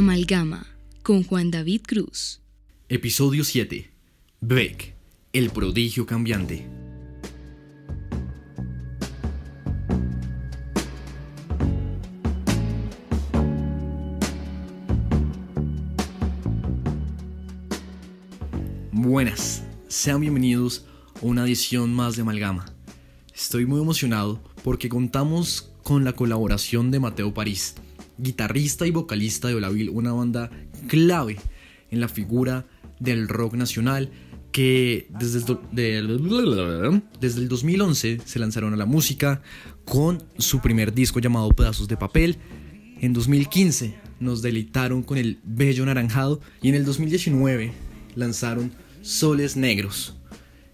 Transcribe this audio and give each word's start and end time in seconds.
Amalgama 0.00 0.66
con 1.02 1.24
Juan 1.24 1.50
David 1.50 1.82
Cruz. 1.86 2.40
Episodio 2.88 3.44
7. 3.44 3.90
Beck, 4.40 4.94
el 5.34 5.50
prodigio 5.50 6.06
cambiante. 6.06 6.66
Buenas, 18.90 19.64
sean 19.88 20.22
bienvenidos 20.22 20.86
a 21.16 21.26
una 21.26 21.44
edición 21.44 21.92
más 21.92 22.16
de 22.16 22.22
Amalgama. 22.22 22.72
Estoy 23.34 23.66
muy 23.66 23.82
emocionado 23.82 24.42
porque 24.64 24.88
contamos 24.88 25.70
con 25.82 26.04
la 26.04 26.14
colaboración 26.14 26.90
de 26.90 27.00
Mateo 27.00 27.34
París, 27.34 27.74
guitarrista 28.22 28.86
y 28.86 28.90
vocalista 28.90 29.48
de 29.48 29.54
Olaville, 29.54 29.90
una 29.90 30.12
banda 30.12 30.50
clave 30.88 31.38
en 31.90 32.00
la 32.00 32.08
figura 32.08 32.66
del 32.98 33.28
rock 33.28 33.54
nacional 33.54 34.10
que 34.52 35.08
desde 35.10 35.38
el, 35.98 37.02
desde 37.20 37.40
el 37.40 37.48
2011 37.48 38.20
se 38.24 38.38
lanzaron 38.38 38.74
a 38.74 38.76
la 38.76 38.86
música 38.86 39.42
con 39.84 40.22
su 40.38 40.60
primer 40.60 40.92
disco 40.92 41.20
llamado 41.20 41.50
Pedazos 41.50 41.88
de 41.88 41.96
Papel. 41.96 42.36
En 43.00 43.12
2015 43.12 43.94
nos 44.18 44.42
deleitaron 44.42 45.02
con 45.02 45.18
el 45.18 45.38
Bello 45.44 45.86
Naranjado 45.86 46.40
y 46.62 46.68
en 46.68 46.74
el 46.74 46.84
2019 46.84 47.72
lanzaron 48.16 48.72
Soles 49.02 49.56
Negros. 49.56 50.16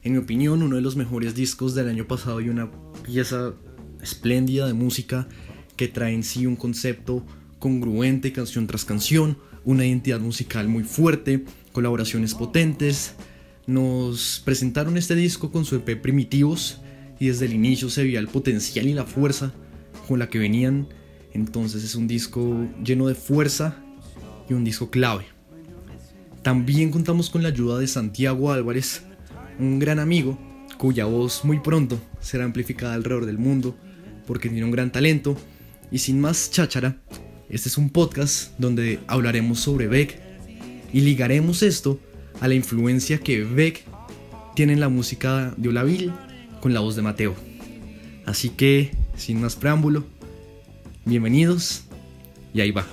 En 0.03 0.13
mi 0.13 0.19
opinión, 0.19 0.63
uno 0.63 0.77
de 0.77 0.83
los 0.83 0.97
mejores 0.97 1.35
discos 1.35 1.75
del 1.75 1.89
año 1.89 2.07
pasado 2.07 2.41
y 2.41 2.49
una 2.49 2.71
pieza 3.03 3.55
espléndida 4.01 4.67
de 4.67 4.73
música 4.73 5.29
que 5.77 5.89
trae 5.89 6.15
en 6.15 6.23
sí 6.23 6.47
un 6.47 6.57
concepto 6.57 7.27
congruente 7.59 8.33
canción 8.33 8.67
tras 8.67 8.85
canción, 8.85 9.39
una 9.65 9.87
identidad 9.87 10.21
musical 10.21 10.69
muy 10.69 10.85
fuerte, 10.85 11.45
colaboraciones 11.73 12.35
potentes. 12.35 13.15
Nos 13.67 14.43
presentaron 14.45 14.97
este 14.97 15.15
disco 15.15 15.51
con 15.51 15.65
su 15.65 15.77
EP 15.77 16.01
Primitivos 16.01 16.81
y 17.19 17.29
desde 17.29 17.47
el 17.47 17.53
inicio 17.53 17.91
se 17.91 18.03
veía 18.05 18.21
el 18.21 18.29
potencial 18.29 18.87
y 18.87 18.95
la 18.95 19.05
fuerza 19.05 19.53
con 20.07 20.19
la 20.19 20.29
que 20.29 20.39
venían. 20.39 20.89
Entonces 21.33 21.83
es 21.85 21.95
un 21.95 22.07
disco 22.07 22.67
lleno 22.83 23.09
de 23.09 23.15
fuerza 23.15 23.83
y 24.49 24.55
un 24.55 24.65
disco 24.65 24.91
clave. 24.91 25.25
También 26.43 26.91
contamos 26.91 27.29
con 27.29 27.43
la 27.43 27.49
ayuda 27.49 27.79
de 27.79 27.89
Santiago 27.89 28.53
Álvarez, 28.53 29.03
un 29.59 29.79
gran 29.79 29.99
amigo 29.99 30.39
cuya 30.79 31.07
voz 31.07 31.45
muy 31.45 31.59
pronto 31.61 31.99
será 32.21 32.45
amplificada 32.45 32.95
alrededor 32.95 33.27
del 33.27 33.39
mundo 33.39 33.77
porque 34.27 34.49
tiene 34.49 34.65
un 34.65 34.71
gran 34.71 34.93
talento. 34.93 35.37
Y 35.91 35.99
sin 35.99 36.21
más 36.21 36.51
cháchara, 36.51 37.01
este 37.49 37.69
es 37.69 37.79
un 37.79 37.91
podcast 37.91 38.53
donde 38.59 39.01
hablaremos 39.07 39.61
sobre 39.61 39.87
Beck 39.87 40.19
y 40.93 41.01
ligaremos 41.01 41.63
esto 41.63 42.01
a 42.41 42.49
la 42.49 42.55
influencia 42.55 43.19
que 43.19 43.45
Beck 43.45 43.85
tiene 44.55 44.73
en 44.73 44.81
la 44.81 44.89
música 44.89 45.55
de 45.57 45.69
Olaville 45.69 46.13
con 46.61 46.75
la 46.75 46.81
voz 46.81 46.97
de 46.97 47.03
Mateo. 47.03 47.35
Así 48.25 48.51
que, 48.51 48.91
sin 49.17 49.41
más 49.41 49.55
preámbulo, 49.55 50.05
bienvenidos 51.05 51.85
y 52.53 52.61
ahí 52.61 52.73
va. 52.73 52.87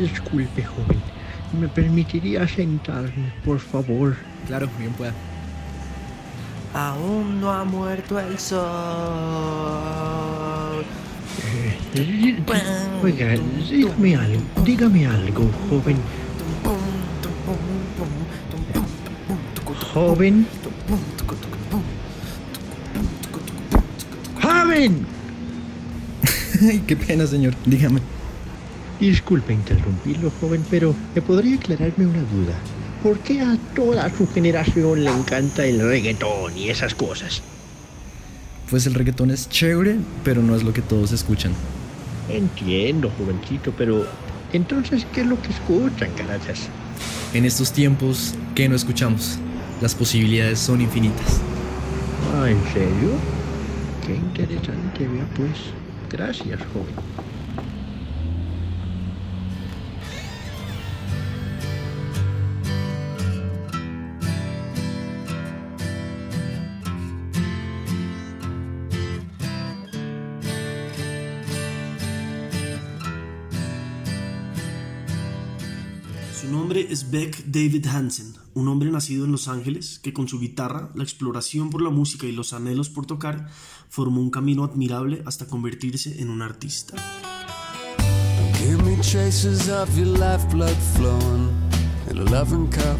Disculpe, 0.00 0.62
joven. 0.62 1.00
¿Me 1.58 1.66
permitiría 1.68 2.46
sentarme, 2.46 3.32
por 3.44 3.58
favor? 3.58 4.16
Claro, 4.46 4.68
bien 4.78 4.92
pueda. 4.92 5.12
Aún 6.74 7.40
no 7.40 7.50
ha 7.50 7.64
muerto 7.64 8.20
el 8.20 8.38
sol. 8.38 8.58
Eh, 11.94 12.38
oiga, 13.02 13.34
dígame 13.68 14.16
algo, 14.16 14.42
dígame 14.64 15.06
algo, 15.06 15.50
joven. 15.68 15.96
Joven. 19.94 20.46
¡Joven! 24.42 25.06
Ay, 26.62 26.82
qué 26.86 26.94
pena, 26.96 27.26
señor. 27.26 27.54
Dígame. 27.64 28.17
Disculpe 29.00 29.52
interrumpirlo, 29.52 30.32
joven, 30.40 30.64
pero 30.70 30.94
¿me 31.14 31.22
podría 31.22 31.56
aclararme 31.56 32.06
una 32.06 32.20
duda? 32.22 32.54
¿Por 33.02 33.18
qué 33.20 33.40
a 33.40 33.56
toda 33.76 34.10
su 34.16 34.26
generación 34.26 35.04
le 35.04 35.10
encanta 35.10 35.64
el 35.64 35.80
reggaetón 35.80 36.58
y 36.58 36.68
esas 36.68 36.94
cosas? 36.94 37.42
Pues 38.68 38.86
el 38.86 38.94
reggaetón 38.94 39.30
es 39.30 39.48
chévere, 39.48 39.96
pero 40.24 40.42
no 40.42 40.56
es 40.56 40.64
lo 40.64 40.72
que 40.72 40.82
todos 40.82 41.12
escuchan. 41.12 41.52
Entiendo, 42.28 43.10
jovencito, 43.16 43.72
pero 43.78 44.04
entonces, 44.52 45.06
¿qué 45.12 45.20
es 45.20 45.26
lo 45.26 45.40
que 45.40 45.50
escuchan, 45.50 46.10
carachas? 46.16 46.68
En 47.32 47.44
estos 47.44 47.72
tiempos, 47.72 48.34
¿qué 48.54 48.68
no 48.68 48.74
escuchamos? 48.74 49.38
Las 49.80 49.94
posibilidades 49.94 50.58
son 50.58 50.80
infinitas. 50.80 51.40
Ah, 52.34 52.50
¿en 52.50 52.62
serio? 52.72 53.12
Qué 54.04 54.14
interesante, 54.14 55.06
vea 55.06 55.28
pues. 55.36 55.52
Gracias, 56.10 56.60
joven. 56.72 57.27
Es 76.88 77.10
Beck 77.10 77.44
David 77.44 77.86
Hansen, 77.86 78.34
un 78.54 78.68
hombre 78.68 78.90
nacido 78.90 79.26
en 79.26 79.32
Los 79.32 79.48
Ángeles 79.48 79.98
que 80.02 80.12
con 80.12 80.26
su 80.26 80.40
guitarra, 80.40 80.90
la 80.94 81.02
exploración 81.02 81.70
por 81.70 81.82
la 81.82 81.90
música 81.90 82.26
y 82.26 82.32
los 82.32 82.52
anhelos 82.52 82.88
por 82.88 83.04
tocar 83.06 83.48
formó 83.90 84.20
un 84.20 84.30
camino 84.30 84.64
admirable 84.64 85.22
hasta 85.26 85.46
convertirse 85.46 86.20
en 86.20 86.30
un 86.30 86.40
artista. 86.40 86.96
Give 88.58 88.82
me 88.82 88.96
traces 89.02 89.68
of 89.68 89.88
your 89.96 90.16
flowing 90.96 91.50
in 92.10 92.18
a 92.18 92.24
loving 92.24 92.68
cup. 92.68 92.98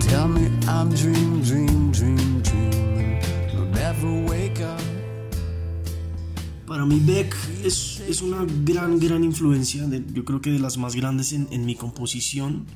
Tell 0.00 0.28
me 0.28 0.50
I'm 0.66 0.90
dream, 0.90 1.42
dream, 1.42 1.90
dream, 1.92 2.19
mí 6.90 7.00
Beck 7.04 7.36
es, 7.64 8.02
es 8.08 8.20
una 8.20 8.44
gran, 8.64 8.98
gran 8.98 9.22
influencia, 9.22 9.88
yo 10.12 10.24
creo 10.24 10.40
que 10.40 10.50
de 10.50 10.58
las 10.58 10.76
más 10.76 10.96
grandes 10.96 11.32
en, 11.32 11.46
en 11.52 11.64
mi 11.64 11.76
composición, 11.76 12.66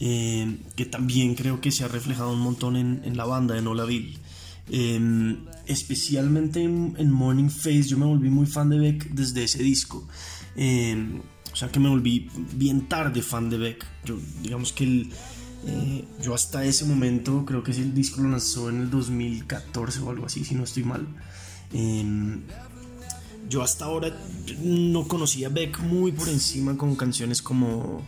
eh, 0.00 0.56
que 0.74 0.86
también 0.86 1.34
creo 1.34 1.60
que 1.60 1.70
se 1.70 1.84
ha 1.84 1.88
reflejado 1.88 2.32
un 2.32 2.40
montón 2.40 2.76
en, 2.76 3.16
la 3.16 3.26
banda, 3.26 3.58
en 3.58 3.66
Olaville. 3.66 4.16
Eh, 4.70 5.36
especialmente 5.66 6.62
en, 6.62 6.94
en 6.98 7.10
Morning 7.10 7.50
Face, 7.50 7.82
yo 7.82 7.98
me 7.98 8.06
volví 8.06 8.30
muy 8.30 8.46
fan 8.46 8.70
de 8.70 8.78
Beck 8.78 9.10
desde 9.10 9.44
ese 9.44 9.62
disco. 9.62 10.08
Eh, 10.56 11.20
o 11.52 11.56
sea 11.56 11.70
que 11.70 11.78
me 11.78 11.90
volví 11.90 12.30
bien 12.54 12.88
tarde 12.88 13.20
fan 13.20 13.50
de 13.50 13.58
Beck. 13.58 13.86
Yo, 14.06 14.16
digamos 14.42 14.72
que 14.72 14.84
el, 14.84 15.10
eh, 15.66 16.04
yo 16.22 16.34
hasta 16.34 16.64
ese 16.64 16.86
momento, 16.86 17.44
creo 17.44 17.62
que 17.62 17.72
ese 17.72 17.84
disco 17.84 18.22
lo 18.22 18.30
lanzó 18.30 18.70
en 18.70 18.80
el 18.80 18.90
2014 18.90 20.00
o 20.00 20.10
algo 20.10 20.24
así, 20.24 20.42
si 20.44 20.54
no 20.54 20.64
estoy 20.64 20.84
mal. 20.84 21.06
Yo 23.48 23.62
hasta 23.62 23.86
ahora 23.86 24.14
no 24.62 25.08
conocía 25.08 25.46
a 25.48 25.50
Beck 25.50 25.80
muy 25.80 26.12
por 26.12 26.28
encima 26.28 26.76
con 26.76 26.96
canciones 26.96 27.40
como 27.40 28.02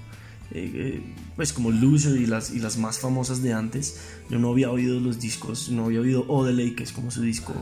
eh, 0.53 0.71
eh, 0.75 1.15
pues 1.37 1.53
como 1.53 1.71
Loser 1.71 2.21
y 2.21 2.27
las, 2.27 2.51
y 2.51 2.59
las 2.59 2.77
más 2.77 2.99
famosas 2.99 3.43
de 3.43 3.53
antes. 3.53 3.97
Yo 4.29 4.39
no 4.39 4.51
había 4.51 4.71
oído 4.71 5.01
los 5.01 5.19
discos 5.21 5.71
no 5.71 5.87
había 5.87 6.01
oído 6.01 6.25
Odelay 6.29 6.75
que 6.75 6.83
es 6.83 6.93
como 6.93 7.11
su 7.11 7.23
disco 7.23 7.55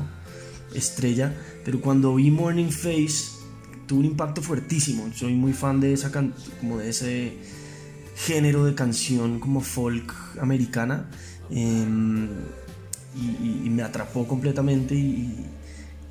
estrella. 0.75 1.35
Pero 1.65 1.81
cuando 1.81 2.15
vi 2.15 2.31
Morning 2.31 2.71
Face 2.71 3.39
tuvo 3.87 4.01
un 4.01 4.07
impacto 4.07 4.43
fuertísimo. 4.43 5.11
Soy 5.15 5.35
muy 5.35 5.53
fan 5.53 5.81
de 5.81 5.93
esa 5.93 6.11
can- 6.11 6.35
como 6.61 6.79
de 6.79 6.89
ese 6.91 7.33
género 8.17 8.65
de 8.65 8.75
canción 8.75 9.39
como 9.39 9.61
folk 9.61 10.13
americana. 10.41 11.09
Em, 11.51 12.29
y, 13.17 13.71
me 13.71 13.83
atrapó 13.83 14.27
completamente 14.27 14.95
y, 14.95 15.35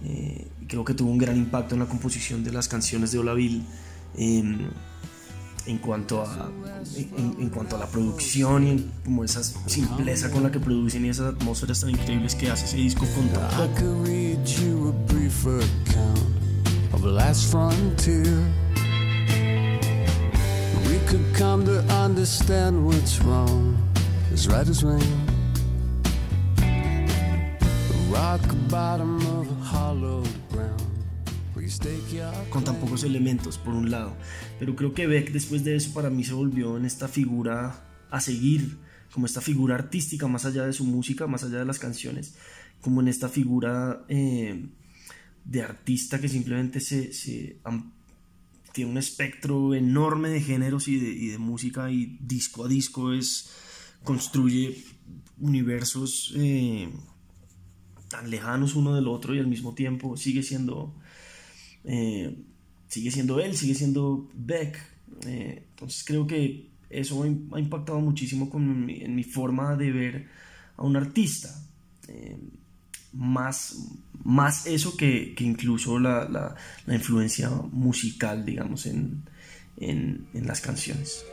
eh, 0.03 0.47
creo 0.67 0.83
que 0.83 0.93
tuvo 0.93 1.11
un 1.11 1.17
gran 1.17 1.37
impacto 1.37 1.75
en 1.75 1.79
la 1.79 1.87
composición 1.87 2.43
de 2.43 2.51
las 2.51 2.67
canciones 2.67 3.11
de 3.11 3.19
Olaville. 3.19 3.63
Eh, 4.17 4.69
en 5.67 5.77
cuanto 5.79 6.21
a 6.21 6.49
en, 7.05 7.49
cuanto 7.49 7.75
a 7.75 7.79
la 7.79 7.87
producción 7.87 8.67
y 8.67 8.89
como 9.03 9.23
esa 9.23 9.43
simpleza 9.43 10.31
con 10.31 10.43
la 10.43 10.51
que 10.51 10.59
producen 10.59 11.05
y 11.05 11.09
esas 11.09 11.35
atmósferas 11.35 11.81
tan 11.81 11.89
increíbles 11.89 12.35
que 12.35 12.49
hace 12.49 12.65
ese 12.65 12.77
disco 12.77 13.05
con 13.13 13.27
We 20.87 20.99
could 21.05 21.33
con 32.49 32.63
tan 32.63 32.79
pocos 32.79 33.03
elementos, 33.03 33.57
por 33.57 33.73
un 33.73 33.91
lado. 33.91 34.15
Pero 34.59 34.75
creo 34.75 34.93
que 34.93 35.07
Beck 35.07 35.31
después 35.31 35.63
de 35.63 35.75
eso 35.75 35.93
para 35.93 36.09
mí 36.09 36.23
se 36.23 36.33
volvió 36.33 36.77
en 36.77 36.85
esta 36.85 37.07
figura 37.07 37.83
a 38.09 38.21
seguir, 38.21 38.77
como 39.11 39.25
esta 39.25 39.41
figura 39.41 39.75
artística 39.75 40.27
más 40.27 40.45
allá 40.45 40.65
de 40.65 40.73
su 40.73 40.85
música, 40.85 41.27
más 41.27 41.43
allá 41.43 41.59
de 41.59 41.65
las 41.65 41.79
canciones, 41.79 42.35
como 42.81 43.01
en 43.01 43.07
esta 43.07 43.29
figura 43.29 44.05
eh, 44.07 44.67
de 45.43 45.61
artista 45.61 46.19
que 46.19 46.29
simplemente 46.29 46.79
se, 46.79 47.59
tiene 48.73 48.91
un 48.91 48.97
espectro 48.97 49.73
enorme 49.73 50.29
de 50.29 50.41
géneros 50.41 50.87
y 50.87 51.29
de, 51.31 51.37
música 51.37 51.91
y 51.91 52.17
disco 52.21 52.65
a 52.65 52.67
disco 52.67 53.13
es 53.13 53.49
construye 54.03 54.83
universos 55.39 56.33
eh, 56.35 56.89
tan 58.09 58.29
lejanos 58.29 58.75
uno 58.75 58.93
del 58.95 59.07
otro 59.07 59.35
y 59.35 59.39
al 59.39 59.47
mismo 59.47 59.73
tiempo 59.73 60.15
sigue 60.15 60.43
siendo 60.43 60.93
eh, 61.88 62.38
sigue 62.88 63.12
siendo 63.12 63.39
él, 63.39 63.56
sigue 63.56 63.74
siendo 63.74 64.30
Beck. 64.36 64.78
Eh, 65.25 65.63
entonces 65.69 66.04
creo 66.06 66.28
que 66.28 66.69
eso 66.89 67.24
ha 67.24 67.60
impactado 67.60 68.00
muchísimo 68.00 68.50
con 68.50 68.89
en 68.89 69.16
mi 69.16 69.24
forma 69.24 69.75
de 69.75 69.92
ver 69.92 70.28
a 70.75 70.84
un 70.84 70.95
artista. 70.95 71.50
Eh, 72.07 72.38
más, 73.13 73.75
más 74.24 74.68
eso 74.68 74.95
que, 74.95 75.34
incluso 75.39 75.98
la, 75.98 76.56
influencia 76.88 77.50
musical, 77.50 78.45
digamos, 78.45 78.86
en 78.86 79.24
las 80.34 80.62
canciones. 80.62 81.24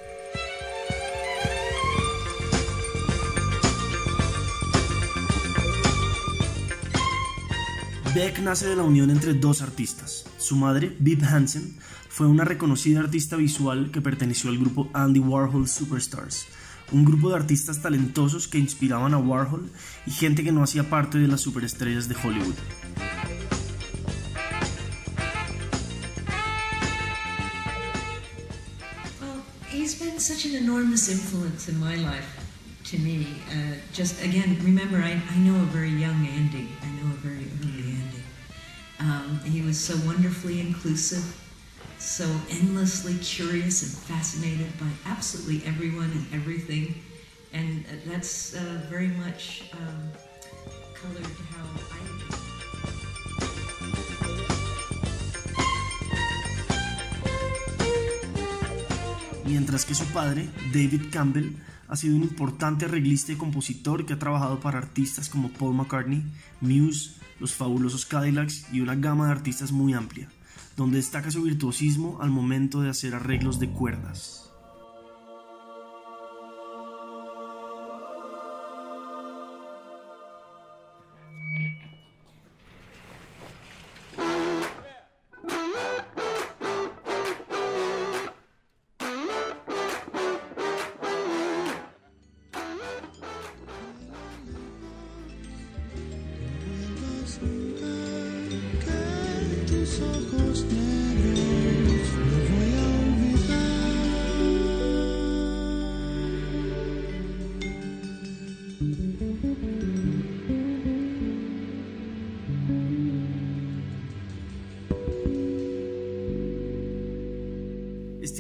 Beck 8.15 8.39
nace 8.39 8.69
de 8.69 8.77
la 8.77 8.85
unión 8.85 9.11
entre 9.11 9.35
dos 9.35 9.61
artistas. 9.61 10.25
Su 10.45 10.57
madre, 10.57 10.95
Viv 11.01 11.25
Hansen, 11.25 11.75
fue 12.11 12.27
una 12.27 12.45
reconocida 12.45 13.01
artista 13.01 13.35
visual 13.35 13.91
que 13.91 14.03
perteneció 14.03 14.51
al 14.51 14.59
grupo 14.59 14.91
Andy 14.93 15.19
Warhol 15.19 15.67
Superstars, 15.67 16.45
un 16.93 17.03
grupo 17.07 17.31
de 17.31 17.37
artistas 17.37 17.81
talentosos 17.81 18.47
que 18.47 18.59
inspiraban 18.59 19.15
a 19.15 19.19
Warhol 19.19 19.71
y 20.07 20.11
gente 20.11 20.45
que 20.45 20.53
no 20.53 20.63
hacía 20.63 20.91
parte 20.91 21.17
de 21.17 21.29
las 21.29 21.41
superestrellas 21.41 22.09
de 22.09 22.17
Hollywood. 22.23 22.57
He's 29.73 29.99
been 29.99 30.21
such 30.21 30.45
an 30.45 30.63
enormous 30.63 31.09
influence 31.09 31.71
in 31.71 31.81
my 31.81 31.97
life 31.97 32.29
to 32.91 32.99
me. 32.99 33.29
Uh, 33.49 33.77
just 33.95 34.23
again, 34.23 34.59
remember, 34.63 34.99
I, 34.99 35.13
I 35.13 35.39
know 35.39 35.57
a 35.57 35.67
Andy. 35.73 36.54
Was 39.75 39.83
so 39.83 39.97
wonderfully 40.07 40.61
inclusive, 40.61 41.25
so 41.99 42.25
endlessly 42.49 43.19
curious 43.19 43.83
and 43.83 43.91
fascinated 44.07 44.71
by 44.79 44.87
absolutely 45.05 45.67
everyone 45.67 46.13
and 46.13 46.25
everything. 46.33 46.95
And 47.53 47.85
that's 48.07 48.55
uh, 48.55 48.87
very 48.89 49.09
much 49.09 49.65
um, 49.73 50.13
colored 50.95 51.27
how 51.51 51.67
I. 51.91 51.99
Mientras 59.45 59.85
que 59.85 59.97
su 59.97 60.05
padre, 60.13 60.49
David 60.73 61.11
Campbell, 61.11 61.57
ha 61.89 61.97
sido 61.97 62.15
un 62.15 62.23
importante 62.23 62.85
arreglista 62.85 63.33
y 63.33 63.35
compositor 63.35 64.07
que 64.07 64.13
ha 64.13 64.21
trabajado 64.21 64.61
para 64.61 64.79
artistas 64.79 65.29
como 65.29 65.51
Paul 65.51 65.75
McCartney, 65.75 66.23
Muse, 66.61 67.24
los 67.41 67.55
fabulosos 67.55 68.07
Cadillacs 68.07 68.73
y 68.73 68.81
una 68.81 68.95
gama 68.95 69.27
de 69.27 69.33
artistas 69.33 69.73
muy 69.73 69.93
amplia, 69.95 70.29
donde 70.77 70.99
destaca 70.99 71.31
su 71.31 71.43
virtuosismo 71.43 72.19
al 72.21 72.31
momento 72.31 72.81
de 72.81 72.91
hacer 72.91 73.15
arreglos 73.15 73.59
de 73.59 73.71
cuerdas. 73.71 74.44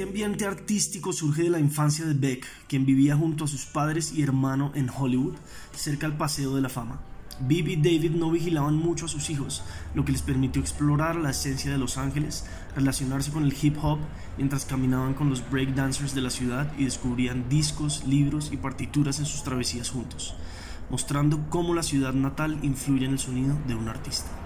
Ambiente 0.05 0.45
artístico 0.45 1.15
surge 1.15 1.45
de 1.45 1.51
la 1.51 1.59
infancia 1.59 2.05
de 2.05 2.13
Beck, 2.13 2.47
quien 2.69 2.85
vivía 2.85 3.17
junto 3.17 3.45
a 3.45 3.49
sus 3.49 3.65
padres 3.65 4.13
y 4.13 4.23
hermano 4.23 4.71
en 4.75 4.91
Hollywood, 4.91 5.35
cerca 5.75 6.07
al 6.07 6.17
Paseo 6.17 6.55
de 6.55 6.61
la 6.61 6.69
Fama. 6.69 7.01
Bibi 7.41 7.73
y 7.73 7.77
David 7.77 8.11
no 8.11 8.31
vigilaban 8.31 8.77
mucho 8.77 9.07
a 9.07 9.09
sus 9.09 9.31
hijos, 9.31 9.63
lo 9.95 10.05
que 10.05 10.13
les 10.13 10.21
permitió 10.21 10.61
explorar 10.61 11.17
la 11.17 11.31
esencia 11.31 11.73
de 11.73 11.79
Los 11.79 11.97
Ángeles, 11.97 12.45
relacionarse 12.77 13.33
con 13.33 13.45
el 13.45 13.57
hip 13.61 13.79
hop 13.83 13.99
mientras 14.37 14.67
caminaban 14.67 15.15
con 15.15 15.31
los 15.31 15.43
breakdancers 15.51 16.15
de 16.15 16.21
la 16.21 16.31
ciudad 16.31 16.71
y 16.79 16.85
descubrían 16.85 17.49
discos, 17.49 18.05
libros 18.07 18.51
y 18.53 18.59
partituras 18.59 19.19
en 19.21 19.27
sus 19.27 19.43
travesías 19.43 19.89
juntos, 19.89 20.35
mostrando 20.91 21.49
cómo 21.49 21.75
la 21.75 21.83
ciudad 21.83 22.13
natal 22.13 22.59
influye 22.63 23.07
en 23.07 23.13
el 23.13 23.19
sonido 23.19 23.57
de 23.67 23.75
un 23.75 23.89
artista. 23.89 24.44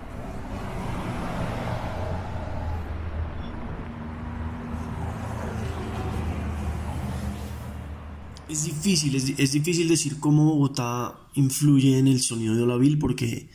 Es 8.48 8.64
difícil, 8.64 9.14
es, 9.14 9.52
difícil 9.52 9.88
decir 9.88 10.18
cómo 10.18 10.46
Bogotá 10.46 11.18
influye 11.34 11.98
en 11.98 12.08
el 12.08 12.20
sonido 12.20 12.54
de 12.54 12.62
Olaville 12.62 12.96
porque, 12.96 13.50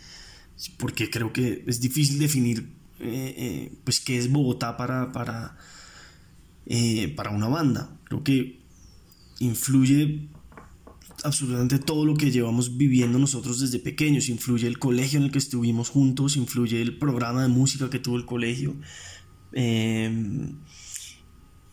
porque 0.77 1.09
creo 1.09 1.33
que 1.33 1.63
es 1.65 1.81
difícil 1.81 2.19
definir 2.19 2.69
eh, 2.99 3.33
eh, 3.37 3.77
pues 3.83 3.99
qué 3.99 4.19
es 4.19 4.31
Bogotá 4.31 4.77
para, 4.77 5.11
para, 5.11 5.57
eh, 6.67 7.11
para 7.15 7.31
una 7.31 7.47
banda. 7.47 7.99
Creo 8.03 8.23
que 8.23 8.61
influye 9.39 10.29
absolutamente 11.23 11.79
todo 11.79 12.05
lo 12.05 12.15
que 12.15 12.29
llevamos 12.29 12.77
viviendo 12.77 13.17
nosotros 13.17 13.59
desde 13.59 13.79
pequeños. 13.79 14.29
Influye 14.29 14.67
el 14.67 14.77
colegio 14.77 15.17
en 15.17 15.25
el 15.25 15.31
que 15.31 15.39
estuvimos 15.39 15.89
juntos, 15.89 16.37
influye 16.37 16.79
el 16.83 16.99
programa 16.99 17.41
de 17.41 17.47
música 17.47 17.89
que 17.89 17.97
tuvo 17.97 18.17
el 18.17 18.25
colegio 18.25 18.75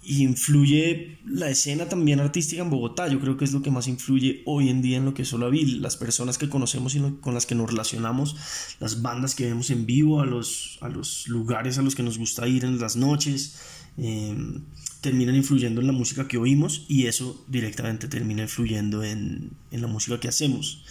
influye 0.02 1.18
la 1.26 1.50
escena 1.50 1.88
también 1.88 2.20
artística 2.20 2.62
en 2.62 2.70
Bogotá. 2.70 3.08
Yo 3.08 3.20
creo 3.20 3.36
que 3.36 3.44
es 3.44 3.52
lo 3.52 3.62
que 3.62 3.70
más 3.70 3.86
influye 3.86 4.42
hoy 4.46 4.68
en 4.68 4.82
día 4.82 4.96
en 4.96 5.04
lo 5.04 5.14
que 5.14 5.22
es 5.22 5.28
Solavil. 5.28 5.82
Las 5.82 5.96
personas 5.96 6.38
que 6.38 6.48
conocemos 6.48 6.94
y 6.94 7.00
con 7.20 7.34
las 7.34 7.46
que 7.46 7.54
nos 7.54 7.70
relacionamos, 7.70 8.36
las 8.80 9.02
bandas 9.02 9.34
que 9.34 9.46
vemos 9.46 9.70
en 9.70 9.86
vivo, 9.86 10.20
a 10.20 10.26
los, 10.26 10.78
a 10.80 10.88
los 10.88 11.28
lugares 11.28 11.78
a 11.78 11.82
los 11.82 11.94
que 11.94 12.02
nos 12.02 12.18
gusta 12.18 12.48
ir 12.48 12.64
en 12.64 12.80
las 12.80 12.96
noches, 12.96 13.56
em, 13.98 14.62
terminan 15.00 15.36
influyendo 15.36 15.80
en 15.80 15.86
la 15.86 15.92
música 15.92 16.28
que 16.28 16.38
oímos 16.38 16.86
y 16.88 17.06
eso 17.06 17.44
directamente 17.48 18.08
termina 18.08 18.42
influyendo 18.42 19.02
en, 19.02 19.50
en 19.70 19.80
la 19.82 19.86
música 19.86 20.18
que 20.18 20.28
hacemos. 20.28 20.84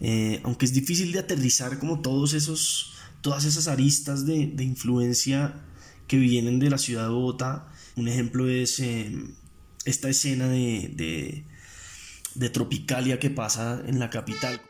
Eh, 0.00 0.40
aunque 0.42 0.66
es 0.66 0.74
difícil 0.74 1.12
de 1.12 1.20
aterrizar 1.20 1.78
como 1.78 2.00
todos 2.00 2.34
esos, 2.34 2.92
todas 3.20 3.44
esas 3.44 3.68
aristas 3.68 4.26
de, 4.26 4.48
de 4.48 4.64
influencia 4.64 5.54
que 6.06 6.18
vienen 6.18 6.58
de 6.58 6.70
la 6.70 6.78
ciudad 6.78 7.04
de 7.04 7.10
Bogotá, 7.10 7.71
un 7.94 8.08
ejemplo 8.08 8.48
es 8.48 8.80
em, 8.80 9.34
esta 9.84 10.08
escena 10.08 10.48
de, 10.48 11.44
de, 12.34 12.50
Tropicalia 12.50 13.18
que 13.18 13.28
pasa 13.28 13.82
en 13.86 13.98
la 13.98 14.08
capital. 14.08 14.60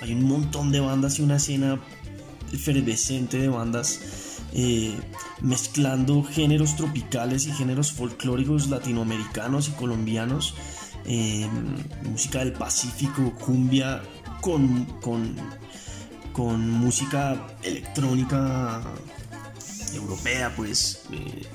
Hay 0.00 0.14
un 0.14 0.24
montón 0.24 0.72
de 0.72 0.80
bandas 0.80 1.18
y 1.18 1.22
una 1.22 1.36
escena 1.36 1.78
efervescente 2.52 3.36
de 3.38 3.48
bandas 3.48 4.00
eh, 4.54 4.96
mezclando 5.40 6.22
géneros 6.22 6.76
tropicales 6.76 7.46
y 7.46 7.52
géneros 7.52 7.92
folclóricos 7.92 8.68
latinoamericanos 8.68 9.68
y 9.68 9.72
colombianos, 9.72 10.54
eh, 11.04 11.48
música 12.04 12.40
del 12.40 12.52
Pacífico, 12.52 13.32
cumbia 13.34 14.02
con, 14.40 14.84
con, 15.00 15.36
con 16.32 16.70
música 16.70 17.46
electrónica 17.62 18.82
europea, 19.94 20.52
pues, 20.56 21.02
eh, 21.12 21.46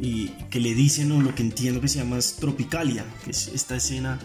y 0.00 0.28
que 0.50 0.60
le 0.60 0.74
dicen 0.74 1.12
o 1.12 1.20
lo 1.20 1.34
que 1.34 1.42
entiendo 1.42 1.80
que 1.80 1.88
se 1.88 1.98
llama 1.98 2.18
es 2.18 2.36
Tropicalia, 2.36 3.04
que 3.24 3.32
es 3.32 3.48
esta 3.48 3.76
escena 3.76 4.18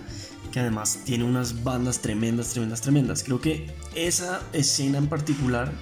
que 0.51 0.61
además 0.61 0.99
tiene 1.03 1.25
unas 1.25 1.63
bandas 1.63 1.99
tremendas, 1.99 2.49
tremendas, 2.49 2.79
tremendas. 2.79 3.23
Creo 3.23 3.41
que 3.41 3.67
esa 3.93 4.41
escena 4.53 4.97
en 4.97 5.07
particular 5.07 5.73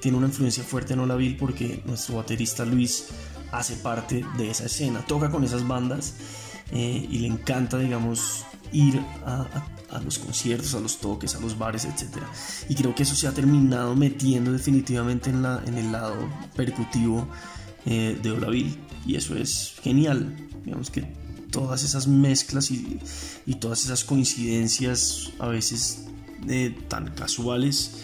tiene 0.00 0.16
una 0.16 0.26
influencia 0.26 0.64
fuerte 0.64 0.94
en 0.94 1.00
Olaville 1.00 1.36
porque 1.36 1.82
nuestro 1.84 2.16
baterista 2.16 2.64
Luis 2.64 3.06
hace 3.52 3.76
parte 3.76 4.24
de 4.36 4.50
esa 4.50 4.66
escena, 4.66 5.04
toca 5.06 5.30
con 5.30 5.44
esas 5.44 5.66
bandas 5.66 6.14
eh, 6.72 7.06
y 7.10 7.18
le 7.18 7.26
encanta, 7.26 7.78
digamos, 7.78 8.44
ir 8.72 9.00
a, 9.24 9.46
los 10.04 10.18
conciertos, 10.18 10.74
a 10.74 10.80
los 10.80 10.98
toques, 10.98 11.34
a 11.34 11.40
los 11.40 11.58
bares, 11.58 11.84
etc. 11.84 12.22
Y 12.68 12.74
creo 12.74 12.94
que 12.94 13.02
eso 13.02 13.16
se 13.16 13.26
ha 13.26 13.32
terminado 13.32 13.96
metiendo 13.96 14.52
definitivamente 14.52 15.30
en, 15.30 15.42
la, 15.42 15.62
en 15.66 15.76
el 15.78 15.90
lado 15.90 16.16
percutivo 16.54 17.28
eh, 17.86 18.18
de 18.22 18.30
Olaville 18.30 18.78
y 19.04 19.16
eso 19.16 19.36
es 19.36 19.74
genial. 19.82 20.36
Digamos 20.64 20.90
que 20.90 21.02
todas 21.50 21.82
esas 21.82 22.06
mezclas 22.06 22.70
y, 22.70 23.00
y 23.46 23.54
todas 23.56 23.84
esas 23.84 24.04
coincidencias 24.04 25.32
a 25.40 25.48
veces 25.48 26.04
eh, 26.48 26.74
tan 26.88 27.10
casuales 27.10 27.96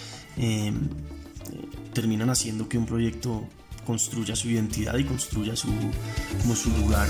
terminan 1.97 2.29
haciendo 2.29 2.69
que 2.69 2.77
un 2.77 2.85
proyecto 2.85 3.49
construya 3.87 4.37
su 4.37 4.51
identidad 4.51 4.99
y 4.99 5.05
construya 5.05 5.57
su, 5.57 5.69
como 6.43 6.55
su 6.55 6.69
lugar. 6.73 7.09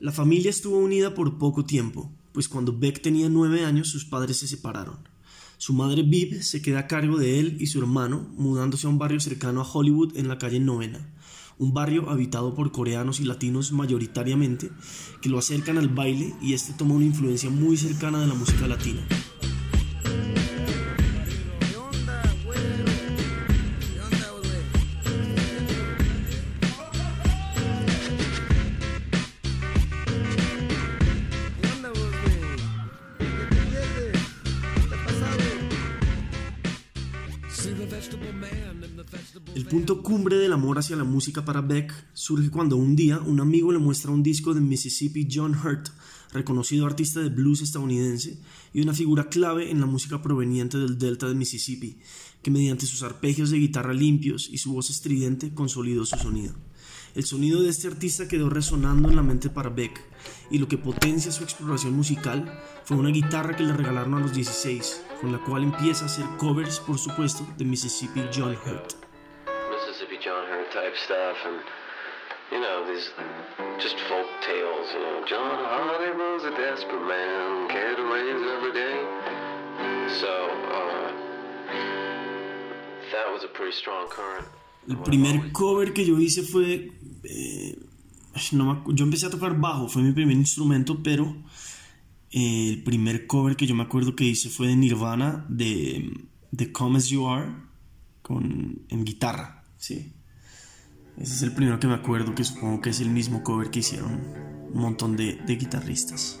La 0.00 0.12
familia 0.12 0.50
estuvo 0.50 0.76
unida 0.76 1.14
por 1.14 1.38
poco 1.38 1.64
tiempo, 1.64 2.12
pues 2.32 2.46
cuando 2.46 2.78
Beck 2.78 3.00
tenía 3.00 3.30
nueve 3.30 3.64
años 3.64 3.88
sus 3.88 4.04
padres 4.04 4.36
se 4.36 4.48
separaron. 4.48 5.13
Su 5.64 5.72
madre 5.72 6.02
Viv 6.02 6.42
se 6.42 6.60
queda 6.60 6.80
a 6.80 6.86
cargo 6.86 7.16
de 7.16 7.40
él 7.40 7.56
y 7.58 7.68
su 7.68 7.78
hermano, 7.78 8.28
mudándose 8.36 8.86
a 8.86 8.90
un 8.90 8.98
barrio 8.98 9.18
cercano 9.18 9.62
a 9.62 9.64
Hollywood 9.66 10.14
en 10.14 10.28
la 10.28 10.36
calle 10.36 10.60
Novena, 10.60 11.08
un 11.56 11.72
barrio 11.72 12.10
habitado 12.10 12.54
por 12.54 12.70
coreanos 12.70 13.18
y 13.18 13.24
latinos 13.24 13.72
mayoritariamente, 13.72 14.70
que 15.22 15.30
lo 15.30 15.38
acercan 15.38 15.78
al 15.78 15.88
baile 15.88 16.34
y 16.42 16.52
este 16.52 16.74
toma 16.74 16.92
una 16.92 17.06
influencia 17.06 17.48
muy 17.48 17.78
cercana 17.78 18.20
de 18.20 18.26
la 18.26 18.34
música 18.34 18.68
latina. 18.68 19.00
Amor 40.74 40.80
hacia 40.80 40.96
la 40.96 41.04
música 41.04 41.44
para 41.44 41.60
Beck 41.60 41.92
surge 42.14 42.50
cuando 42.50 42.76
un 42.76 42.96
día 42.96 43.20
un 43.20 43.38
amigo 43.38 43.70
le 43.70 43.78
muestra 43.78 44.10
un 44.10 44.24
disco 44.24 44.54
de 44.54 44.60
Mississippi 44.60 45.28
John 45.30 45.54
Hurt, 45.54 45.90
reconocido 46.32 46.84
artista 46.84 47.20
de 47.20 47.28
blues 47.28 47.60
estadounidense 47.60 48.40
y 48.72 48.80
una 48.80 48.92
figura 48.92 49.28
clave 49.28 49.70
en 49.70 49.78
la 49.78 49.86
música 49.86 50.20
proveniente 50.20 50.76
del 50.78 50.98
delta 50.98 51.28
de 51.28 51.36
Mississippi, 51.36 51.98
que 52.42 52.50
mediante 52.50 52.86
sus 52.86 53.04
arpegios 53.04 53.50
de 53.50 53.58
guitarra 53.58 53.92
limpios 53.92 54.48
y 54.50 54.58
su 54.58 54.72
voz 54.72 54.90
estridente 54.90 55.54
consolidó 55.54 56.04
su 56.06 56.16
sonido. 56.16 56.54
El 57.14 57.24
sonido 57.24 57.62
de 57.62 57.68
este 57.68 57.86
artista 57.86 58.26
quedó 58.26 58.50
resonando 58.50 59.08
en 59.08 59.14
la 59.14 59.22
mente 59.22 59.50
para 59.50 59.70
Beck, 59.70 60.00
y 60.50 60.58
lo 60.58 60.66
que 60.66 60.76
potencia 60.76 61.30
su 61.30 61.44
exploración 61.44 61.94
musical 61.94 62.52
fue 62.84 62.96
una 62.96 63.10
guitarra 63.10 63.54
que 63.54 63.62
le 63.62 63.74
regalaron 63.74 64.14
a 64.14 64.20
los 64.20 64.34
16, 64.34 65.02
con 65.20 65.30
la 65.30 65.38
cual 65.44 65.62
empieza 65.62 66.02
a 66.02 66.06
hacer 66.06 66.26
covers, 66.36 66.80
por 66.80 66.98
supuesto, 66.98 67.46
de 67.56 67.64
Mississippi 67.64 68.22
John 68.34 68.56
Hurt. 68.66 69.03
Type 70.94 71.02
stuff, 71.02 71.36
and 71.46 71.60
you 72.52 72.60
know, 72.60 72.86
these 72.86 73.10
just 73.80 73.98
folk 74.08 74.26
tales, 74.46 74.92
you 74.92 75.00
know, 75.00 75.24
John 75.26 75.64
Hardy 75.64 76.12
was 76.16 76.44
a 76.44 76.50
desperate 76.50 77.06
man, 77.06 77.68
carried 77.68 77.98
a 77.98 78.02
raise 78.02 78.44
every 78.56 78.72
day. 78.72 78.96
So, 80.20 80.30
uh, 80.70 81.12
that 83.12 83.32
was 83.32 83.44
a 83.44 83.48
pretty 83.48 83.72
strong 83.72 84.08
current. 84.08 84.46
El 84.88 85.02
primer 85.02 85.52
cover 85.52 85.92
que 85.92 86.04
yo 86.04 86.18
hice 86.18 86.42
fue. 86.42 86.92
Eh, 87.24 87.76
no 88.52 88.84
yo 88.88 89.04
empecé 89.04 89.26
a 89.26 89.30
tocar 89.30 89.58
bajo, 89.58 89.88
fue 89.88 90.02
mi 90.02 90.12
primer 90.12 90.36
instrumento, 90.36 91.02
pero 91.02 91.34
eh, 92.30 92.70
el 92.70 92.82
primer 92.82 93.26
cover 93.26 93.56
que 93.56 93.66
yo 93.66 93.74
me 93.74 93.84
acuerdo 93.84 94.14
que 94.14 94.24
hice 94.24 94.48
fue 94.48 94.68
de 94.68 94.76
Nirvana, 94.76 95.46
de, 95.48 96.10
de 96.50 96.72
Come 96.72 96.98
As 96.98 97.08
You 97.08 97.26
Are, 97.26 97.52
con, 98.22 98.82
en 98.88 99.04
guitarra. 99.04 99.64
Sí. 99.76 100.13
Ese 101.16 101.34
es 101.34 101.42
el 101.42 101.52
primero 101.52 101.78
que 101.78 101.86
me 101.86 101.94
acuerdo, 101.94 102.34
que 102.34 102.42
supongo 102.42 102.80
que 102.80 102.90
es 102.90 103.00
el 103.00 103.10
mismo 103.10 103.44
cover 103.44 103.70
que 103.70 103.78
hicieron 103.78 104.20
un 104.72 104.80
montón 104.80 105.16
de, 105.16 105.38
guitarristas. 105.46 106.40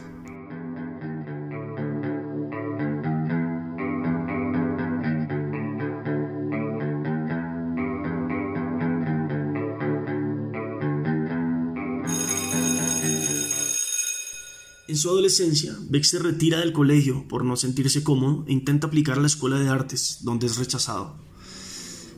En 14.88 14.96
su 14.96 15.08
adolescencia, 15.08 15.76
Beck 15.88 16.04
se 16.04 16.18
retira 16.18 16.58
del 16.58 16.72
colegio 16.72 17.26
por 17.28 17.44
no 17.44 17.56
sentirse 17.56 18.02
cómodo 18.02 18.44
e 18.48 18.52
intenta 18.52 18.88
aplicar 18.88 19.18
a 19.18 19.20
la 19.20 19.28
escuela 19.28 19.58
de 19.58 19.68
artes, 19.68 20.18
donde 20.22 20.46
es 20.46 20.56
rechazado. 20.56 21.16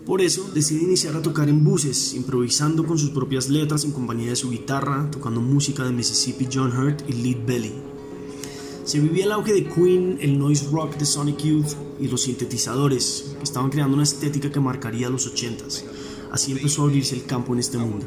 Por 0.06 0.22
eso 0.22 0.48
decide 0.54 0.84
iniciar 0.84 1.16
a 1.16 1.22
tocar 1.22 1.48
en 1.48 1.64
buses, 1.64 2.14
improvisando 2.14 2.86
con 2.86 2.96
sus 2.96 3.10
propias 3.10 3.48
letras 3.48 3.84
en 3.84 3.90
compañía 3.90 4.30
de 4.30 4.36
su 4.36 4.48
guitarra, 4.50 5.10
tocando 5.10 5.40
música 5.40 5.82
de 5.82 5.90
Mississippi 5.90 6.46
John 6.50 6.70
Hurt 6.78 7.02
y 7.10 7.12
Lead 7.12 7.44
Belly. 7.44 7.72
Se 8.84 9.00
vivía 9.00 9.24
el 9.24 9.32
auge 9.32 9.52
de 9.52 9.64
Queen, 9.64 10.18
el 10.20 10.38
noise 10.38 10.68
rock 10.70 10.94
de 10.96 11.04
Sonic 11.04 11.38
Youth 11.38 11.72
y 11.98 12.06
los 12.06 12.22
sintetizadores, 12.22 13.34
que 13.36 13.42
estaban 13.42 13.68
creando 13.68 13.94
una 13.94 14.04
estética 14.04 14.52
que 14.52 14.60
marcaría 14.60 15.10
los 15.10 15.26
80s. 15.34 15.82
Así 16.30 16.52
empezó 16.52 16.82
a 16.82 16.84
abrirse 16.84 17.16
el 17.16 17.24
campo 17.24 17.52
en 17.52 17.58
este 17.58 17.76
mundo. 17.76 18.06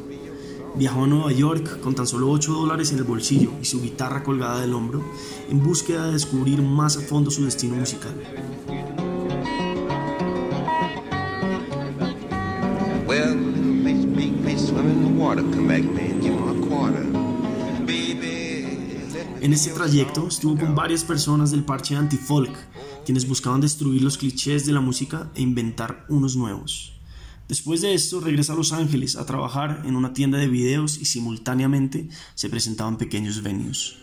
Viajó 0.75 1.03
a 1.03 1.07
Nueva 1.07 1.33
York 1.33 1.81
con 1.81 1.95
tan 1.95 2.07
solo 2.07 2.31
8 2.31 2.53
dólares 2.53 2.93
en 2.93 2.99
el 2.99 3.03
bolsillo 3.03 3.51
y 3.61 3.65
su 3.65 3.81
guitarra 3.81 4.23
colgada 4.23 4.61
del 4.61 4.73
hombro, 4.73 5.03
en 5.49 5.61
búsqueda 5.61 6.05
de 6.05 6.13
descubrir 6.13 6.61
más 6.61 6.95
a 6.95 7.01
fondo 7.01 7.29
su 7.29 7.43
destino 7.43 7.75
musical. 7.75 8.15
En 19.41 19.53
este 19.53 19.71
trayecto 19.71 20.27
estuvo 20.27 20.57
con 20.57 20.73
varias 20.73 21.03
personas 21.03 21.51
del 21.51 21.63
parche 21.63 21.95
anti-folk, 21.95 22.51
quienes 23.05 23.27
buscaban 23.27 23.61
destruir 23.61 24.01
los 24.01 24.17
clichés 24.17 24.65
de 24.65 24.73
la 24.73 24.81
música 24.81 25.29
e 25.35 25.41
inventar 25.41 26.05
unos 26.09 26.35
nuevos. 26.35 26.99
Después 27.47 27.81
de 27.81 27.93
esto 27.93 28.19
regresa 28.21 28.53
a 28.53 28.55
Los 28.55 28.73
Ángeles 28.73 29.15
a 29.15 29.25
trabajar 29.27 29.83
en 29.85 29.95
una 29.95 30.13
tienda 30.13 30.39
de 30.39 30.47
videos 30.47 30.97
y 30.97 31.05
simultáneamente 31.05 32.09
se 32.33 32.49
presentaban 32.49 32.97
pequeños 32.97 33.43
venues. 33.43 33.97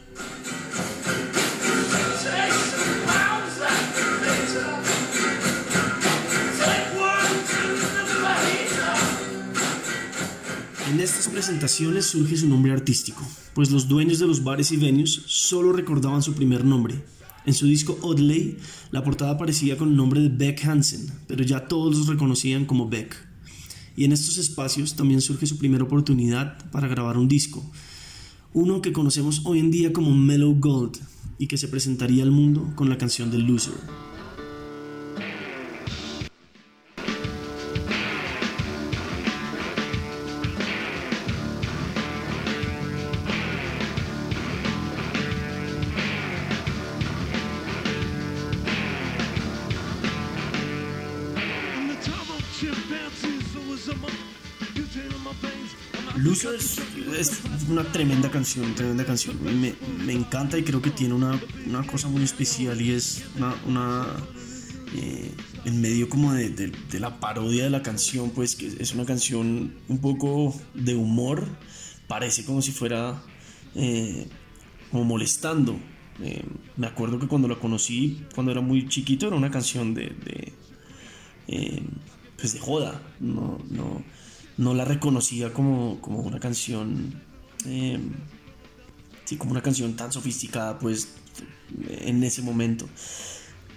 Estas 11.07 11.29
presentaciones 11.29 12.07
surge 12.07 12.37
su 12.37 12.49
nombre 12.49 12.73
artístico, 12.73 13.27
pues 13.55 13.71
los 13.71 13.89
dueños 13.89 14.19
de 14.19 14.27
los 14.27 14.45
bares 14.45 14.73
y 14.73 14.77
venues 14.77 15.23
solo 15.27 15.73
recordaban 15.73 16.23
su 16.23 16.35
primer 16.35 16.65
nombre. 16.65 17.05
En 17.45 17.55
su 17.55 17.67
disco 17.67 17.99
Oddley, 18.03 18.59
la 18.91 19.05
portada 19.05 19.33
aparecía 19.33 19.79
con 19.79 19.91
el 19.91 19.97
nombre 19.97 20.21
de 20.21 20.29
Beck 20.29 20.65
Hansen, 20.67 21.11
pero 21.27 21.45
ya 21.45 21.69
todos 21.69 21.97
los 21.97 22.07
reconocían 22.09 22.67
como 22.67 22.89
Beck 22.89 23.17
y 23.97 24.05
en 24.05 24.13
estos 24.13 24.37
espacios 24.39 24.95
también 24.95 25.21
surge 25.21 25.47
su 25.47 25.57
primera 25.57 25.85
oportunidad 25.85 26.59
para 26.71 26.87
grabar 26.87 27.17
un 27.17 27.29
disco, 27.29 27.65
uno 28.53 28.83
que 28.83 28.93
conocemos 28.93 29.43
hoy 29.45 29.59
en 29.59 29.71
día 29.71 29.93
como 29.93 30.15
Mellow 30.15 30.55
Gold 30.59 30.99
y 31.39 31.47
que 31.47 31.57
se 31.57 31.69
presentaría 31.69 32.23
al 32.23 32.31
mundo 32.31 32.73
con 32.75 32.89
la 32.89 32.99
canción 32.99 33.31
The 33.31 33.39
Loser. 33.39 34.16
Luso 56.27 56.53
es, 56.53 56.81
una 57.71 57.85
tremenda 57.85 58.29
canción, 58.29 58.75
tremenda 58.75 59.05
canción. 59.05 59.39
Me, 59.45 60.13
encanta 60.13 60.59
y 60.59 60.65
creo 60.65 60.83
que 60.83 60.91
tiene 60.91 61.15
una, 61.15 61.41
una 61.67 61.87
cosa 61.87 62.09
muy 62.09 62.25
especial 62.25 62.81
y 62.81 62.91
es 62.91 63.25
una, 63.65 64.07
eh, 64.97 65.31
en 65.65 65.81
medio 65.81 66.09
como 66.09 66.33
de, 66.33 66.51
de- 66.51 66.99
la 66.99 67.21
parodia 67.21 67.63
de 67.63 67.71
la 67.71 67.81
canción, 67.81 68.31
pues 68.31 68.57
que 68.57 68.67
es 68.67 68.93
una 68.93 69.05
canción 69.05 69.75
un 69.89 69.99
poco 70.01 70.53
de 70.75 70.97
humor, 70.97 71.47
parece 72.09 72.45
como 72.45 72.61
si 72.61 72.73
fuera 72.73 73.23
eh, 73.77 74.27
como 74.91 75.05
molestando. 75.05 75.79
Eh, 76.21 76.45
me 76.77 76.89
acuerdo 76.89 77.21
que 77.21 77.29
cuando 77.29 77.47
la 77.47 77.55
conocí, 77.55 78.25
cuando 78.35 78.51
era 78.51 78.61
muy 78.61 78.89
chiquito, 78.89 79.29
era 79.29 79.37
una 79.37 79.53
canción 79.53 79.95
de, 79.95 80.13
de, 81.47 81.83
pues 82.37 82.53
de 82.53 82.59
joda. 82.59 83.01
No, 83.21 83.59
no, 83.71 84.03
no 84.57 84.75
la 84.75 84.85
reconocía 84.85 85.53
como, 85.53 86.01
como 86.01 86.21
una 86.21 86.41
canción, 86.41 87.23
eh, 87.67 87.99
sí, 89.25 89.37
como 89.37 89.53
una 89.53 89.63
canción 89.63 89.97
tan 89.97 90.13
sofisticada, 90.13 90.79
pues 90.79 91.09
en 91.89 92.23
ese 92.25 92.43
momento. 92.43 92.89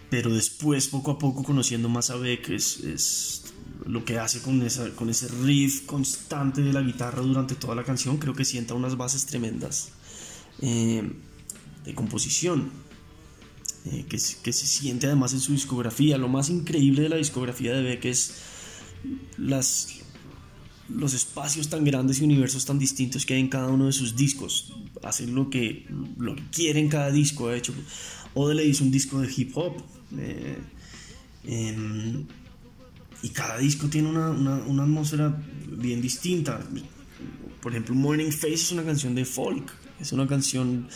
Pero 0.10 0.34
después, 0.34 0.88
poco 0.88 1.12
a 1.12 1.20
poco, 1.20 1.44
conociendo 1.44 1.90
más 1.90 2.10
a 2.10 2.16
Beck, 2.16 2.50
es, 2.50 3.44
lo 3.86 4.06
que 4.06 4.20
hace 4.20 4.42
con, 4.42 4.62
esa, 4.62 4.90
con 4.92 5.10
ese 5.10 5.28
riff 5.28 5.86
constante 5.86 6.62
de 6.62 6.74
la 6.74 6.82
guitarra 6.82 7.22
durante 7.22 7.56
toda 7.56 7.76
la 7.76 7.84
canción, 7.84 8.18
creo 8.18 8.34
que 8.34 8.46
sienta 8.46 8.74
unas 8.74 8.98
bases 8.98 9.26
tremendas 9.26 9.90
eh, 10.62 11.12
de 11.86 11.96
composición. 11.96 12.72
eh, 13.86 14.06
que, 14.10 14.18
que 14.18 14.54
se 14.54 14.68
siente 14.68 15.08
además 15.08 15.34
en 15.34 15.40
su 15.40 15.54
discografía. 15.54 16.18
Lo 16.18 16.28
más 16.28 16.50
increíble 16.50 17.04
de 17.04 17.10
la 17.10 17.16
discografía 17.16 17.74
de 17.74 17.82
Beck 17.82 18.06
es 18.06 18.34
las, 19.38 20.02
los 20.90 21.14
espacios 21.14 21.70
tan 21.70 21.84
grandes 21.84 22.20
y 22.20 22.24
universos 22.24 22.66
tan 22.66 22.80
distintos 22.80 23.26
que 23.26 23.36
hay 23.36 23.42
en 23.42 23.50
cada 23.50 23.68
uno 23.68 23.86
de 23.86 23.94
sus 23.94 24.16
discos. 24.16 24.74
Hacen 25.04 25.36
lo 25.36 25.50
que, 25.50 25.86
lo 26.18 26.36
cada 26.90 27.12
disco. 27.12 27.50
De 27.50 27.58
hecho, 27.58 27.74
Ode 28.34 28.66
hizo 28.66 28.84
un 28.84 28.92
disco 28.92 29.20
de 29.22 29.32
hip 29.36 29.52
hop. 29.56 29.84
eh, 31.46 32.26
y 33.22 33.30
cada 33.30 33.58
disco 33.58 33.88
tiene 33.88 34.10
una, 34.10 34.30
una, 34.30 34.56
una 34.56 34.84
atmósfera 34.84 35.42
bien 35.68 36.02
distinta. 36.02 36.66
Por 37.62 37.74
ejemplo, 37.74 37.94
Morning 37.96 38.32
Face 38.32 38.54
es 38.54 38.72
una 38.72 38.84
canción 38.84 39.14
de 39.16 39.26
folk. 39.26 39.72
Es 40.00 40.14
una 40.14 40.28
canción 40.28 40.88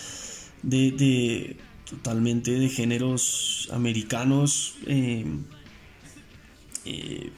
de, 0.62 0.92
de 0.92 1.58
totalmente 1.90 2.52
de 2.52 2.70
géneros 2.70 3.70
americanos. 3.72 4.76
eh, 4.86 5.26
eh, 6.86 7.32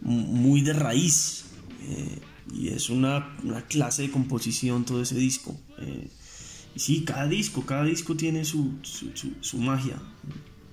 muy 0.00 0.62
de 0.62 0.72
raíz 0.72 1.44
eh, 1.88 2.18
y 2.54 2.68
es 2.68 2.90
una, 2.90 3.36
una 3.42 3.62
clase 3.66 4.02
de 4.02 4.10
composición 4.10 4.84
todo 4.84 5.02
ese 5.02 5.16
disco. 5.16 5.58
Eh, 5.78 6.08
y 6.74 6.78
sí, 6.80 7.04
cada 7.04 7.26
disco, 7.28 7.64
cada 7.66 7.84
disco 7.84 8.16
tiene 8.16 8.44
su, 8.44 8.72
su, 8.82 9.10
su- 9.14 9.34
su 9.40 9.58
magia. 9.58 10.00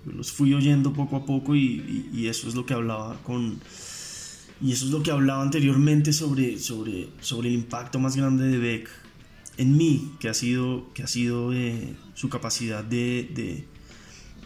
Yo 0.06 0.12
los 0.14 0.32
fui 0.32 0.54
oyendo 0.54 0.94
poco 0.94 1.18
a 1.18 1.26
poco 1.26 1.56
y, 1.56 1.62
y- 1.62 2.10
y 2.14 2.28
eso 2.28 2.48
es 2.48 2.56
lo 2.56 2.66
que 2.66 2.74
hablaba 2.74 3.22
con 3.24 3.60
y 4.62 4.74
eso 4.74 4.86
es 4.86 4.92
lo 4.92 5.02
que 5.02 5.12
hablaba 5.12 5.42
anteriormente 5.42 6.12
sobre, 6.12 6.60
sobre, 6.60 7.08
sobre 7.22 7.48
el 7.48 7.56
impacto 7.56 7.98
más 7.98 8.18
grande 8.18 8.46
de 8.48 8.58
Beck 8.58 8.90
en 9.58 9.78
mí, 9.78 10.12
que 10.20 10.28
ha 10.28 10.34
sido, 10.34 10.92
que 10.94 11.04
ha 11.04 11.08
sido 11.08 11.54
eh, 11.54 11.96
su 12.14 12.28
capacidad 12.28 12.84
de, 12.84 13.30
de, 13.34 13.66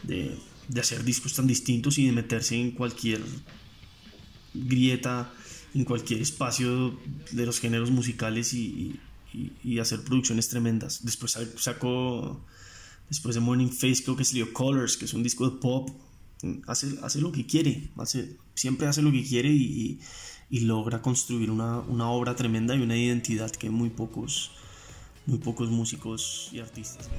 de, 0.03 0.37
de 0.67 0.79
hacer 0.81 1.03
discos 1.03 1.33
tan 1.33 1.47
distintos 1.47 1.97
y 1.97 2.05
de 2.05 2.11
meterse 2.11 2.55
en 2.59 2.71
cualquier 2.71 3.21
grieta 4.53 5.31
en 5.73 5.85
cualquier 5.85 6.21
espacio 6.21 6.97
de 7.31 7.45
los 7.45 7.59
géneros 7.59 7.89
musicales 7.91 8.53
y, 8.53 8.99
y- 9.63 9.79
hacer 9.79 10.01
producciones 10.03 10.47
tremendas. 10.49 11.03
Después 11.03 11.31
sa- 11.31 11.45
sacó, 11.57 12.39
después 13.09 13.33
de 13.35 13.41
Morning 13.41 13.69
Face, 13.69 14.03
creo 14.03 14.15
que 14.15 14.23
salió 14.25 14.53
Colors, 14.53 14.97
que 14.97 15.05
es 15.05 15.13
un 15.13 15.23
disco 15.23 15.49
de 15.49 15.57
pop. 15.59 15.89
Hace, 16.67 16.97
hace 17.01 17.21
lo 17.21 17.31
que 17.31 17.45
quiere, 17.45 17.89
hace, 17.97 18.37
siempre 18.53 18.85
hace 18.87 19.01
lo 19.01 19.11
que 19.11 19.23
quiere 19.23 19.49
y, 19.49 19.99
y 20.49 20.59
logra 20.61 21.01
construir 21.01 21.49
una, 21.49 21.79
una 21.79 22.09
obra 22.09 22.35
tremenda 22.35 22.75
y 22.75 22.81
una 22.81 22.97
identidad 22.97 23.49
que 23.49 23.69
muy 23.69 23.89
pocos, 23.89 24.51
muy 25.25 25.37
pocos 25.39 25.69
músicos 25.69 26.49
y 26.51 26.59
artistas. 26.59 27.09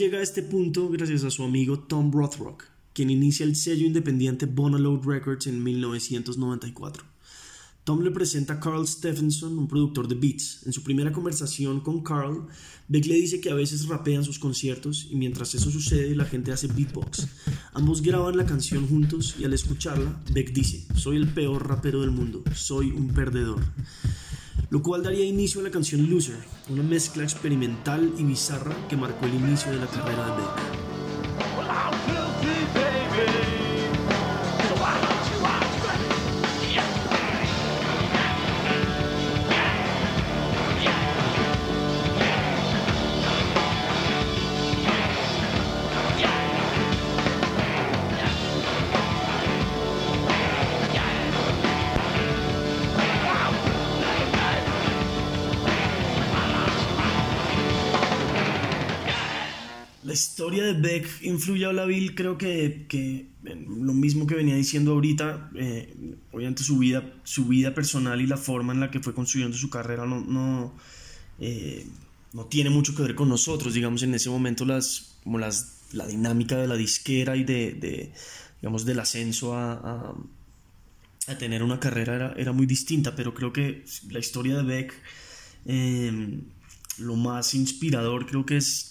Llega 0.00 0.20
a 0.20 0.22
este 0.22 0.42
punto 0.42 0.88
gracias 0.88 1.24
a 1.24 1.30
su 1.30 1.44
amigo 1.44 1.80
Tom 1.80 2.10
Rothrock, 2.10 2.64
quien 2.94 3.10
inicia 3.10 3.44
el 3.44 3.54
sello 3.54 3.86
independiente 3.86 4.46
Bonaload 4.46 5.04
Records 5.04 5.46
en 5.46 5.62
1994. 5.62 7.04
Tom 7.84 8.00
le 8.00 8.10
presenta 8.10 8.54
a 8.54 8.60
Carl 8.60 8.88
Stephenson, 8.88 9.58
un 9.58 9.68
productor 9.68 10.08
de 10.08 10.14
beats. 10.14 10.62
En 10.64 10.72
su 10.72 10.82
primera 10.82 11.12
conversación 11.12 11.80
con 11.80 12.02
Carl, 12.02 12.46
Beck 12.88 13.04
le 13.04 13.16
dice 13.16 13.42
que 13.42 13.50
a 13.50 13.54
veces 13.54 13.88
rapean 13.88 14.24
sus 14.24 14.38
conciertos 14.38 15.06
y 15.10 15.16
mientras 15.16 15.54
eso 15.54 15.70
sucede 15.70 16.16
la 16.16 16.24
gente 16.24 16.50
hace 16.50 16.68
beatbox. 16.68 17.28
Ambos 17.74 18.00
graban 18.00 18.38
la 18.38 18.46
canción 18.46 18.88
juntos 18.88 19.34
y 19.38 19.44
al 19.44 19.52
escucharla, 19.52 20.18
Beck 20.32 20.54
dice, 20.54 20.86
soy 20.96 21.18
el 21.18 21.28
peor 21.28 21.68
rapero 21.68 22.00
del 22.00 22.10
mundo, 22.10 22.42
soy 22.54 22.90
un 22.90 23.08
perdedor 23.08 23.60
lo 24.70 24.82
cual 24.82 25.02
daría 25.02 25.24
inicio 25.24 25.60
a 25.60 25.64
la 25.64 25.70
canción 25.70 26.08
Loser, 26.08 26.38
una 26.68 26.82
mezcla 26.82 27.24
experimental 27.24 28.14
y 28.16 28.22
bizarra 28.22 28.74
que 28.88 28.96
marcó 28.96 29.26
el 29.26 29.34
inicio 29.34 29.72
de 29.72 29.78
la 29.78 29.86
carrera 29.86 30.24
de 30.24 30.36
Beck. 30.36 30.89
Historia 60.20 60.62
de 60.64 60.74
Beck 60.74 61.22
influye 61.22 61.64
a 61.64 61.84
Bill, 61.84 62.14
creo 62.14 62.36
que, 62.36 62.86
que 62.88 63.30
lo 63.42 63.94
mismo 63.94 64.26
que 64.26 64.34
venía 64.34 64.54
diciendo 64.54 64.92
ahorita, 64.92 65.50
eh, 65.54 65.94
obviamente 66.30 66.62
su 66.62 66.78
vida, 66.78 67.14
su 67.24 67.46
vida 67.46 67.72
personal 67.72 68.20
y 68.20 68.26
la 68.26 68.36
forma 68.36 68.72
en 68.74 68.80
la 68.80 68.90
que 68.90 69.00
fue 69.00 69.14
construyendo 69.14 69.56
su 69.56 69.70
carrera 69.70 70.04
no, 70.04 70.20
no, 70.20 70.74
eh, 71.38 71.86
no 72.34 72.44
tiene 72.46 72.68
mucho 72.68 72.94
que 72.94 73.02
ver 73.02 73.14
con 73.14 73.28
nosotros, 73.28 73.72
digamos, 73.72 74.02
en 74.02 74.14
ese 74.14 74.28
momento 74.28 74.64
las, 74.66 75.16
las, 75.24 75.78
la 75.92 76.06
dinámica 76.06 76.56
de 76.58 76.68
la 76.68 76.76
disquera 76.76 77.36
y 77.36 77.44
de, 77.44 77.72
de, 77.72 78.12
digamos, 78.60 78.84
del 78.84 79.00
ascenso 79.00 79.54
a, 79.54 79.72
a, 79.72 80.14
a 81.28 81.38
tener 81.38 81.62
una 81.62 81.80
carrera 81.80 82.14
era, 82.14 82.34
era, 82.36 82.52
muy 82.52 82.66
distinta, 82.66 83.16
pero 83.16 83.32
creo 83.32 83.52
que 83.54 83.84
la 84.10 84.18
historia 84.18 84.58
de 84.58 84.62
Beck, 84.64 84.94
eh, 85.64 86.40
lo 86.98 87.16
más 87.16 87.54
inspirador 87.54 88.26
creo 88.26 88.44
que 88.44 88.58
es 88.58 88.89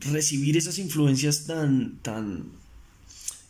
recibir 0.00 0.56
esas 0.56 0.78
influencias 0.78 1.46
tan, 1.46 1.98
tan 2.02 2.52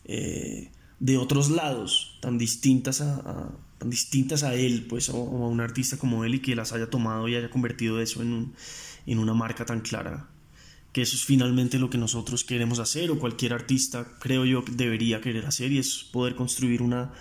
eh, 0.05 0.71
de 1.01 1.19
otros 1.19 1.51
lados, 1.51 2.19
tan 2.21 2.39
distintas 2.39 3.01
a, 3.01 3.51
tan 3.79 3.91
distintas 3.91 4.43
a 4.43 4.55
él, 4.55 4.87
pues, 4.89 5.09
o, 5.09 5.17
a 5.17 5.49
un 5.49 5.61
artista 5.61 5.97
como 5.97 6.25
él 6.25 6.37
y 6.37 6.41
que 6.41 6.57
las 6.57 6.73
haya 6.73 6.89
tomado 6.89 7.29
y 7.29 7.37
haya 7.37 7.51
convertido 7.51 8.01
eso 8.01 8.23
en, 8.23 8.33
un, 8.33 8.55
en 9.07 9.19
una 9.19 9.35
marca 9.35 9.65
tan 9.65 9.81
clara. 9.81 10.29
Que 10.93 11.03
eso 11.03 11.17
es 11.17 11.25
finalmente 11.25 11.79
lo 11.79 11.91
que 11.91 11.99
nosotros 11.99 12.43
queremos 12.45 12.79
hacer, 12.79 13.11
o 13.11 13.19
cualquier 13.19 13.53
artista, 13.53 14.17
creo 14.19 14.47
yo, 14.47 14.65
debería 14.71 15.21
querer 15.21 15.45
hacer, 15.45 15.73
y 15.73 15.79
es 15.79 16.05
poder 16.11 16.37
construir 16.37 16.81
una, 16.81 17.13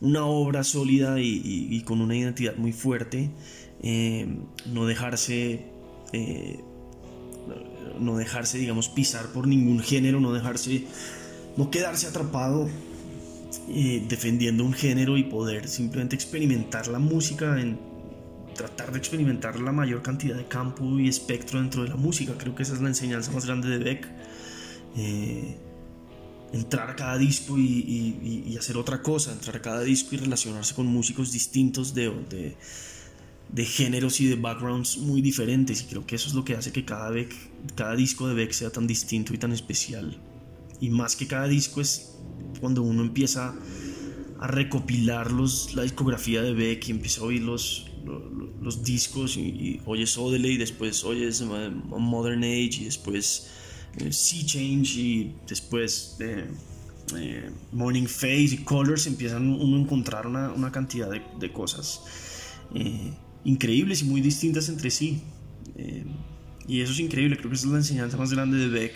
una 0.00 0.24
obra 0.24 0.62
sólida 0.62 1.20
y 1.20 1.82
con 1.84 2.00
una 2.00 2.16
identidad 2.16 2.56
muy 2.56 2.72
fuerte, 2.72 3.32
eh, 3.82 4.26
no 4.66 4.86
dejarse. 4.86 5.66
Eh, 6.12 6.60
no 8.00 8.16
dejarse, 8.16 8.58
digamos, 8.58 8.88
pisar 8.88 9.26
por 9.26 9.46
ningún 9.46 9.80
género, 9.80 10.20
no 10.20 10.32
dejarse, 10.32 10.84
no 11.56 11.70
quedarse 11.70 12.06
atrapado 12.06 12.68
eh, 13.68 14.04
defendiendo 14.08 14.64
un 14.64 14.72
género 14.72 15.16
y 15.16 15.24
poder 15.24 15.68
simplemente 15.68 16.14
experimentar 16.14 16.88
la 16.88 16.98
música, 16.98 17.60
en 17.60 17.78
tratar 18.54 18.92
de 18.92 18.98
experimentar 18.98 19.60
la 19.60 19.72
mayor 19.72 20.02
cantidad 20.02 20.36
de 20.36 20.46
campo 20.46 20.98
y 20.98 21.08
espectro 21.08 21.60
dentro 21.60 21.82
de 21.82 21.88
la 21.88 21.96
música. 21.96 22.34
Creo 22.36 22.54
que 22.54 22.62
esa 22.62 22.74
es 22.74 22.80
la 22.80 22.88
enseñanza 22.88 23.30
más 23.32 23.46
grande 23.46 23.68
de 23.68 23.78
Beck. 23.78 24.08
eh, 24.96 25.56
entrar 26.52 26.90
a 26.90 26.96
cada 26.96 27.18
disco 27.18 27.58
y, 27.58 28.56
hacer 28.58 28.76
otra 28.76 29.02
cosa, 29.02 29.32
entrar 29.32 29.56
a 29.56 29.62
cada 29.62 29.82
disco 29.82 30.14
y 30.14 30.18
relacionarse 30.18 30.74
con 30.74 30.86
músicos 30.86 31.32
distintos 31.32 31.94
de, 31.94 32.10
de, 32.28 32.56
de, 33.52 33.64
géneros 33.64 34.20
y 34.20 34.26
de 34.26 34.36
backgrounds 34.36 34.98
muy 34.98 35.20
diferentes. 35.20 35.82
Y 35.82 35.84
creo 35.86 36.06
que 36.06 36.16
eso 36.16 36.28
es 36.28 36.34
lo 36.34 36.44
que 36.44 36.54
hace 36.54 36.72
que 36.72 36.84
cada, 36.84 37.10
Beck, 37.10 37.34
cada 37.74 37.94
disco 37.96 38.28
de 38.28 38.34
Beck 38.34 38.52
sea 38.52 38.70
tan 38.70 38.86
distinto 38.86 39.34
y 39.34 39.38
tan 39.38 39.52
especial. 39.52 40.20
Y 40.80 40.90
más 40.90 41.16
que 41.16 41.26
cada 41.26 41.48
disco 41.48 41.80
es 41.80 42.16
cuando 42.60 42.82
uno 42.82 43.02
empieza 43.02 43.54
a 44.38 44.46
recopilar 44.46 45.32
los, 45.32 45.74
la 45.74 45.82
discografía 45.82 46.42
de 46.42 46.54
Beck 46.54 46.88
y 46.88 46.90
empieza 46.92 47.22
a 47.22 47.24
oír 47.24 47.42
los, 47.42 47.86
los, 48.62 48.84
discos 48.84 49.36
y, 49.36 49.80
oyes 49.84 50.16
Odelay 50.16 50.52
y 50.52 50.58
después 50.58 51.04
oyes 51.04 51.40
eh, 51.40 51.70
Modern 51.70 52.44
Age 52.44 52.78
y 52.80 52.84
después 52.84 53.48
eh, 53.96 54.12
Sea 54.12 54.46
Change 54.46 54.96
y 54.96 55.34
después 55.48 56.16
eh, 56.20 57.50
Morning 57.72 58.06
Phase 58.06 58.54
y 58.54 58.58
Colors 58.58 59.08
empiezan 59.08 59.48
uno 59.48 59.76
a 59.76 59.80
encontrar 59.80 60.26
una, 60.26 60.52
una 60.52 60.70
cantidad 60.70 61.10
de, 61.10 61.22
de 61.40 61.52
cosas 61.52 62.02
increíbles 63.48 64.02
y 64.02 64.04
muy 64.04 64.20
distintas 64.20 64.68
entre 64.68 64.90
sí 64.90 65.22
y 66.66 66.80
eso 66.80 66.92
es 66.92 67.00
increíble 67.00 67.36
creo 67.36 67.50
que 67.50 67.56
esa 67.56 67.66
es 67.66 67.72
la 67.72 67.78
enseñanza 67.78 68.16
más 68.16 68.32
grande 68.32 68.58
de 68.58 68.68
Beck 68.68 68.94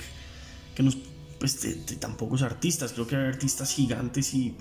que 0.75 0.83
nos 0.83 0.97
pues 1.43 1.61
de, 1.61 1.75
tan 1.97 2.17
pocos 2.17 2.43
artistas. 2.43 2.93
Creo 2.93 3.09
que 3.09 3.17
hay 3.17 3.27
artistas 3.27 3.75
gigantes 3.75 4.33
y, 4.33 4.55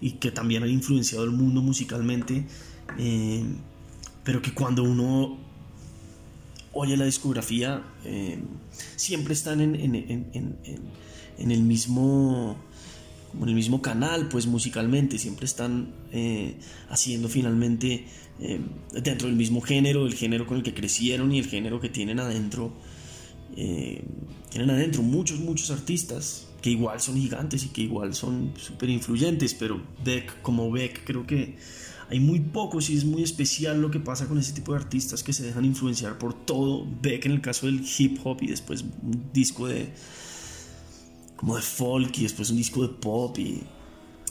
y, 0.00 0.10
que 0.14 0.32
también 0.32 0.64
han 0.64 0.68
influenciado 0.68 1.22
el 1.22 1.30
mundo 1.30 1.62
musicalmente, 1.62 2.44
eh, 2.98 3.44
pero 4.24 4.42
que 4.42 4.52
cuando 4.52 4.82
uno 4.82 5.38
oye 6.72 6.96
la 6.96 7.04
discografía, 7.04 7.84
eh, 8.04 8.42
siempre 8.96 9.32
están 9.32 9.60
en, 9.60 9.76
en, 9.76 9.94
en, 9.94 10.58
en, 11.38 11.50
el 11.52 11.62
mismo 11.62 12.56
como 13.30 13.44
en 13.44 13.50
el 13.50 13.54
mismo 13.54 13.82
canal, 13.82 14.28
pues 14.28 14.46
musicalmente, 14.46 15.18
siempre 15.18 15.46
están 15.46 15.92
eh, 16.12 16.56
haciendo 16.88 17.28
finalmente 17.28 18.06
dentro 18.92 19.26
del 19.26 19.36
mismo 19.36 19.60
género, 19.60 20.06
el 20.06 20.14
género 20.14 20.46
con 20.46 20.58
el 20.58 20.62
que 20.62 20.72
crecieron 20.72 21.32
y 21.32 21.40
el 21.40 21.46
género 21.46 21.80
que 21.80 21.88
tienen 21.88 22.20
adentro 22.20 22.72
eh, 23.60 24.04
tienen 24.50 24.70
adentro 24.70 25.02
muchos, 25.02 25.40
muchos 25.40 25.72
artistas 25.72 26.46
que 26.62 26.70
igual 26.70 27.00
son 27.00 27.16
gigantes 27.16 27.64
y 27.64 27.68
que 27.68 27.82
igual 27.82 28.14
son 28.14 28.52
súper 28.56 28.88
influyentes, 28.88 29.54
pero 29.54 29.82
Beck, 30.04 30.42
como 30.42 30.70
Beck, 30.70 31.04
creo 31.04 31.26
que 31.26 31.56
hay 32.08 32.20
muy 32.20 32.38
pocos 32.38 32.88
y 32.88 32.96
es 32.96 33.04
muy 33.04 33.24
especial 33.24 33.80
lo 33.80 33.90
que 33.90 33.98
pasa 33.98 34.26
con 34.26 34.38
ese 34.38 34.52
tipo 34.52 34.72
de 34.72 34.78
artistas 34.78 35.24
que 35.24 35.32
se 35.32 35.44
dejan 35.44 35.64
influenciar 35.64 36.18
por 36.18 36.34
todo. 36.34 36.86
Beck 37.02 37.26
en 37.26 37.32
el 37.32 37.40
caso 37.40 37.66
del 37.66 37.84
hip 37.98 38.18
hop 38.22 38.38
y 38.42 38.46
después 38.46 38.82
un 38.82 39.30
disco 39.32 39.66
de 39.66 39.88
como 41.38 41.56
de 41.56 41.62
folk 41.62 42.18
y 42.18 42.24
después 42.24 42.50
un 42.50 42.56
disco 42.56 42.82
de 42.82 42.88
pop 42.88 43.38
y 43.38 43.62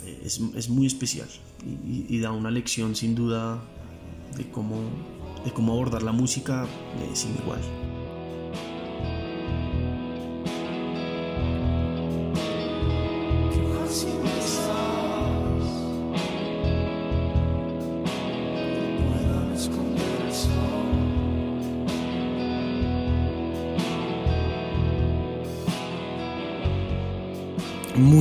eh, 0.03 0.21
es, 0.25 0.39
es 0.55 0.69
muy 0.69 0.85
especial 0.85 1.29
y, 1.65 2.19
da 2.19 2.31
una 2.31 2.51
lección 2.51 2.95
sin 2.95 3.15
duda 3.15 3.59
de 4.35 4.49
cómo, 4.51 4.81
de 5.43 5.51
cómo 5.51 5.73
abordar 5.73 6.03
la 6.03 6.11
música 6.11 6.65
eh, 6.65 7.09
sin 7.13 7.35
igual. 7.35 7.61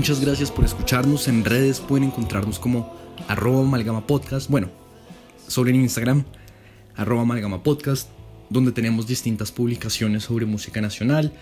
Muchas 0.06 0.24
gracias 0.24 0.52
por 0.52 0.64
escucharnos. 0.64 1.26
En 1.26 1.44
redes 1.44 1.80
pueden 1.80 2.04
encontrarnos 2.04 2.60
como 2.60 2.94
arroba 3.26 3.62
amalgama 3.62 4.06
podcast. 4.06 4.48
Bueno, 4.48 4.70
sobre 5.48 5.70
en 5.70 5.80
Instagram, 5.80 6.24
arroba 6.94 7.60
podcast, 7.64 8.08
donde 8.48 8.70
tenemos 8.70 9.08
distintas 9.08 9.50
publicaciones 9.50 10.22
sobre 10.22 10.46
música 10.46 10.80
nacional, 10.80 11.32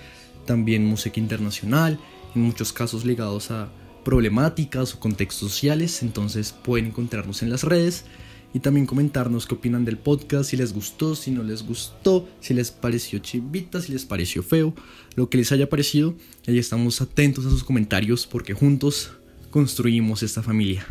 también 0.47 0.87
música 0.87 1.21
internacional, 1.21 2.01
en 2.35 2.41
muchos 2.41 2.73
casos 2.73 3.05
ligados 3.05 3.51
a 3.51 3.69
problemáticas 4.03 4.95
o 4.95 4.99
contextos 4.99 5.51
sociales. 5.51 6.03
Entonces 6.03 6.53
pueden 6.53 6.87
encontrarnos 6.87 7.43
en 7.43 7.51
las 7.51 7.65
redes 7.65 8.07
y 8.55 8.61
también 8.61 8.87
comentarnos 8.87 9.47
qué 9.47 9.55
opinan 9.57 9.85
del 9.85 9.99
podcast, 9.99 10.49
si 10.49 10.57
les 10.57 10.73
gustó, 10.73 11.17
si 11.17 11.33
no 11.33 11.43
les 11.43 11.67
gustó, 11.67 12.29
si 12.41 12.55
les 12.55 12.71
pareció 12.71 13.19
chivita, 13.19 13.83
si 13.83 13.93
les 13.93 14.05
pareció 14.05 14.45
feo, 14.45 14.73
lo 15.17 15.29
que 15.29 15.37
les 15.37 15.51
haya 15.51 15.69
parecido. 15.69 16.15
Ahí 16.47 16.59
estamos 16.59 17.01
atentos 17.01 17.45
a 17.45 17.51
sus 17.51 17.65
comentarios 17.65 18.29
porque 18.29 18.55
juntos 18.55 19.11
construimos 19.51 20.23
esta 20.23 20.41
familia. 20.41 20.87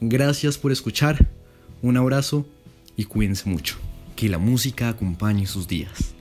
Gracias 0.00 0.56
por 0.56 0.72
escuchar, 0.72 1.30
un 1.82 1.98
abrazo 1.98 2.46
y 2.96 3.04
cuídense 3.04 3.50
mucho. 3.50 3.76
Que 4.16 4.30
la 4.30 4.38
música 4.38 4.88
acompañe 4.88 5.46
sus 5.46 5.68
días. 5.68 6.14